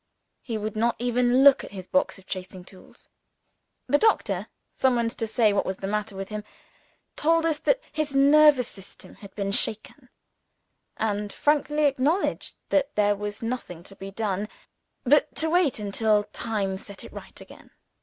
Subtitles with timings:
[0.41, 3.07] He would not even look at his box of chasing tools.
[3.85, 6.43] The doctor summoned to say what was the matter with him
[7.15, 10.09] told us that his nervous system had been shaken,
[10.97, 14.49] and frankly acknowledged that there was nothing to be done
[15.03, 17.69] but to wait until time set it right again.